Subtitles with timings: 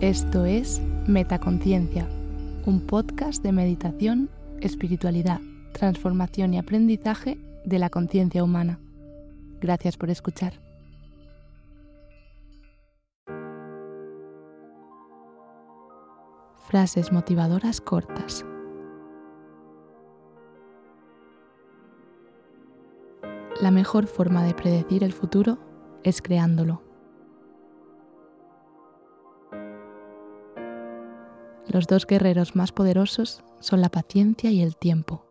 [0.00, 2.08] Esto es Metaconciencia,
[2.64, 4.30] un podcast de meditación,
[4.62, 5.42] espiritualidad,
[5.74, 8.80] transformación y aprendizaje de la conciencia humana.
[9.60, 10.54] Gracias por escuchar.
[16.70, 18.46] Frases motivadoras cortas.
[23.60, 25.58] La mejor forma de predecir el futuro
[26.04, 26.89] es creándolo.
[31.72, 35.24] Los dos guerreros más poderosos son la paciencia y el tiempo.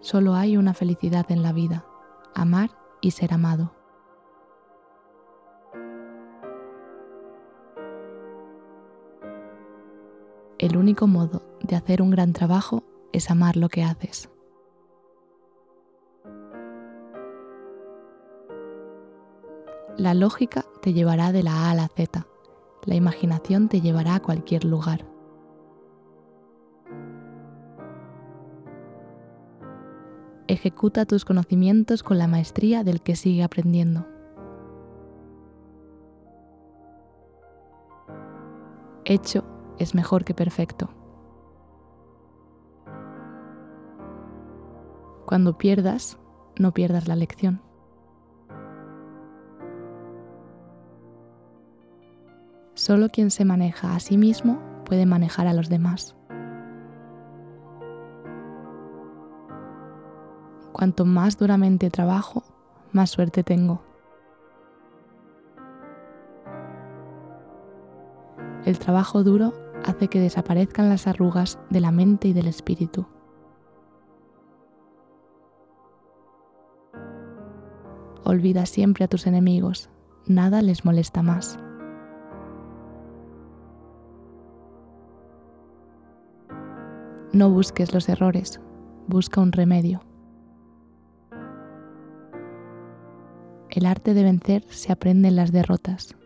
[0.00, 1.86] Solo hay una felicidad en la vida,
[2.34, 3.72] amar y ser amado.
[10.58, 14.28] El único modo de hacer un gran trabajo es amar lo que haces.
[19.96, 22.26] La lógica te llevará de la A a la Z.
[22.84, 25.04] La imaginación te llevará a cualquier lugar.
[30.46, 34.06] Ejecuta tus conocimientos con la maestría del que sigue aprendiendo.
[39.04, 39.44] Hecho
[39.78, 40.88] es mejor que perfecto.
[45.26, 46.18] Cuando pierdas,
[46.58, 47.67] no pierdas la lección.
[52.88, 56.16] Solo quien se maneja a sí mismo puede manejar a los demás.
[60.72, 62.44] Cuanto más duramente trabajo,
[62.92, 63.82] más suerte tengo.
[68.64, 69.52] El trabajo duro
[69.84, 73.06] hace que desaparezcan las arrugas de la mente y del espíritu.
[78.24, 79.90] Olvida siempre a tus enemigos,
[80.26, 81.58] nada les molesta más.
[87.32, 88.58] No busques los errores,
[89.06, 90.00] busca un remedio.
[93.68, 96.16] El arte de vencer se aprende en las derrotas.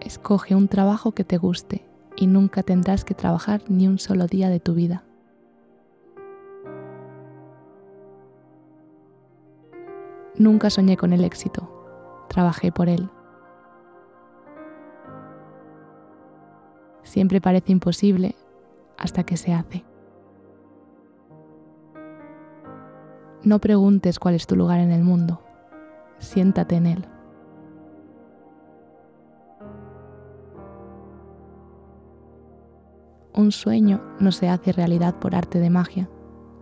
[0.00, 4.50] Escoge un trabajo que te guste y nunca tendrás que trabajar ni un solo día
[4.50, 5.02] de tu vida.
[10.36, 13.08] Nunca soñé con el éxito, trabajé por él.
[17.08, 18.36] Siempre parece imposible
[18.98, 19.82] hasta que se hace.
[23.42, 25.40] No preguntes cuál es tu lugar en el mundo,
[26.18, 27.08] siéntate en él.
[33.32, 36.10] Un sueño no se hace realidad por arte de magia,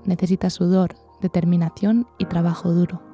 [0.05, 3.06] necesita sudor, determinación y trabajo duro.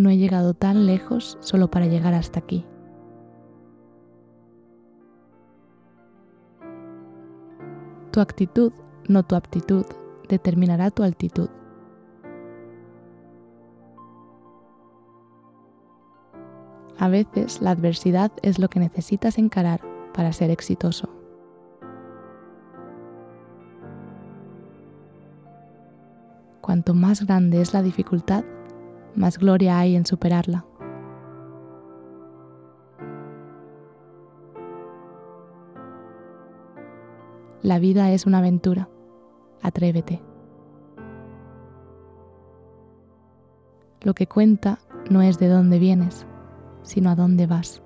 [0.00, 2.64] No he llegado tan lejos solo para llegar hasta aquí.
[8.10, 8.72] Tu actitud,
[9.08, 9.84] no tu aptitud,
[10.26, 11.50] determinará tu altitud.
[16.98, 19.82] A veces la adversidad es lo que necesitas encarar
[20.14, 21.10] para ser exitoso.
[26.62, 28.44] Cuanto más grande es la dificultad,
[29.14, 30.64] más gloria hay en superarla.
[37.62, 38.88] La vida es una aventura.
[39.62, 40.22] Atrévete.
[44.00, 44.78] Lo que cuenta
[45.10, 46.26] no es de dónde vienes,
[46.82, 47.82] sino a dónde vas.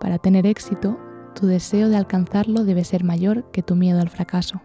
[0.00, 0.98] Para tener éxito,
[1.34, 4.60] tu deseo de alcanzarlo debe ser mayor que tu miedo al fracaso.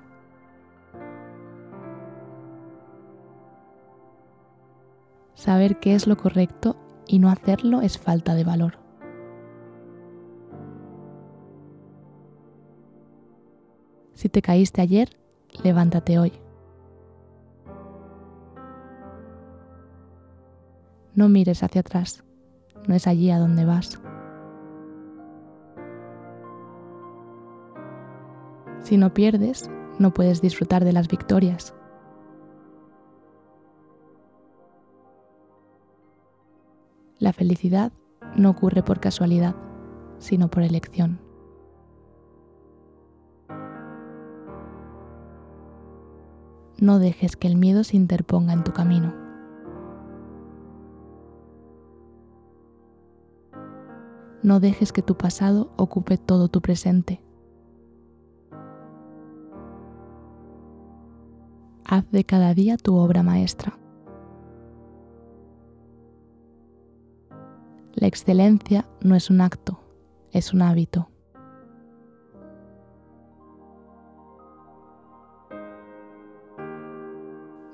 [5.41, 6.75] Saber qué es lo correcto
[7.07, 8.77] y no hacerlo es falta de valor.
[14.13, 15.17] Si te caíste ayer,
[15.63, 16.31] levántate hoy.
[21.15, 22.23] No mires hacia atrás,
[22.88, 23.99] no es allí a donde vas.
[28.83, 31.73] Si no pierdes, no puedes disfrutar de las victorias.
[37.31, 37.94] La felicidad
[38.36, 39.56] no ocurre por casualidad,
[40.19, 41.22] sino por elección.
[46.78, 49.13] No dejes que el miedo se interponga en tu camino.
[54.44, 57.24] No dejes que tu pasado ocupe todo tu presente.
[61.86, 63.81] Haz de cada día tu obra maestra.
[68.01, 69.80] La excelencia no es un acto,
[70.31, 71.12] es un hábito.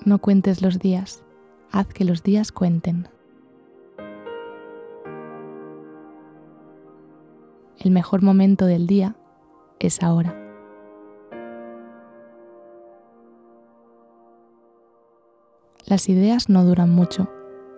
[0.03, 1.23] No cuentes los días,
[1.71, 3.07] haz que los días cuenten.
[7.77, 9.15] El mejor momento del día
[9.79, 10.35] es ahora.
[15.85, 17.29] Las ideas no duran mucho,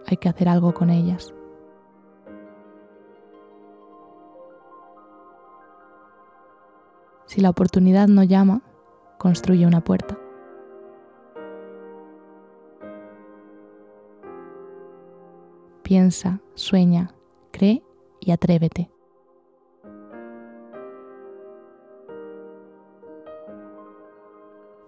[0.07, 1.35] hay que hacer algo con ellas.
[7.29, 8.63] Si la oportunidad no llama,
[9.19, 10.17] construye una puerta.
[15.83, 17.13] Piensa, sueña,
[17.51, 17.83] cree
[18.19, 18.89] y atrévete.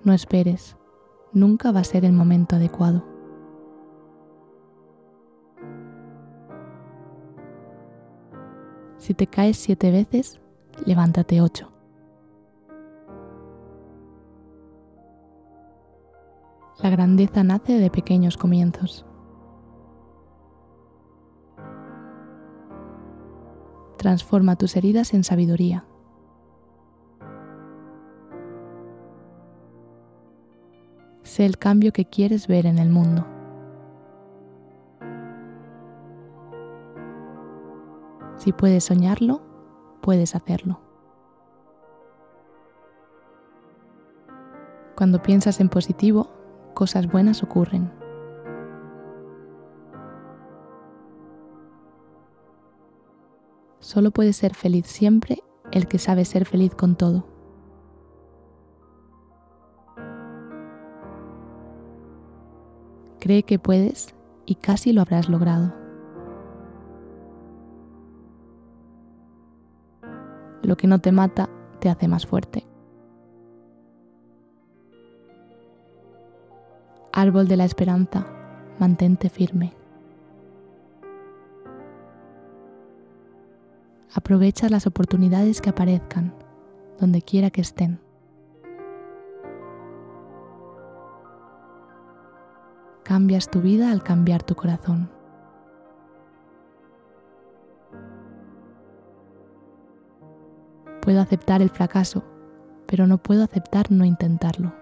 [0.04, 0.76] No esperes,
[1.34, 3.06] nunca va a ser el momento adecuado.
[8.98, 10.42] Si te caes siete veces,
[10.88, 11.72] levántate ocho.
[16.82, 19.06] La grandeza nace de pequeños comienzos.
[23.98, 25.86] Transforma tus heridas en sabiduría.
[31.22, 33.28] Sé el cambio que quieres ver en el mundo.
[38.38, 39.44] Si puedes soñarlo,
[40.02, 40.80] puedes hacerlo.
[44.96, 46.41] Cuando piensas en positivo,
[46.74, 47.92] cosas buenas ocurren.
[53.80, 57.26] Solo puede ser feliz siempre el que sabe ser feliz con todo.
[63.20, 64.16] Cree que puedes
[64.46, 65.74] y casi lo habrás logrado.
[70.64, 72.71] Lo que no te mata te hace más fuerte.
[77.14, 78.26] Árbol de la esperanza,
[78.80, 79.74] mantente firme.
[84.14, 86.34] Aprovecha las oportunidades que aparezcan,
[87.00, 88.00] donde quiera que estén.
[93.04, 95.10] Cambias tu vida al cambiar tu corazón.
[101.02, 102.24] Puedo aceptar el fracaso,
[102.86, 104.81] pero no puedo aceptar no intentarlo.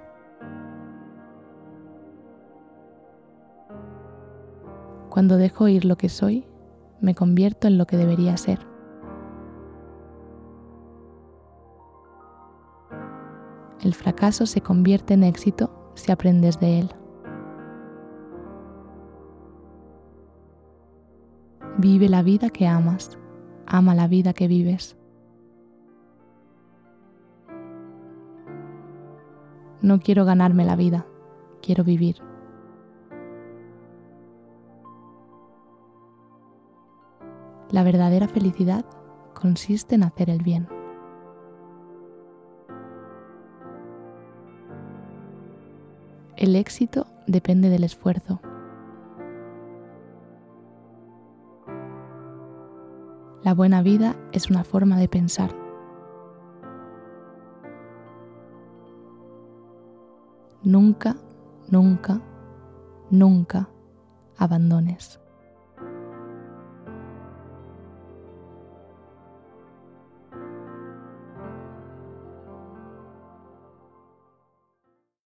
[5.20, 6.46] Cuando dejo ir lo que soy,
[7.02, 8.66] me convierto en lo que debería ser.
[13.82, 16.92] El fracaso se convierte en éxito si aprendes de él.
[21.80, 23.20] Vive la vida que amas,
[23.66, 24.96] ama la vida que vives.
[29.82, 31.06] No quiero ganarme la vida,
[31.62, 32.29] quiero vivir.
[37.72, 38.84] La verdadera felicidad
[39.36, 40.68] consiste en hacer el bien.
[46.36, 48.42] El éxito depende del esfuerzo.
[53.44, 55.56] La buena vida es una forma de pensar.
[60.64, 61.18] Nunca,
[61.70, 62.20] nunca,
[63.12, 63.70] nunca
[64.38, 65.20] abandones.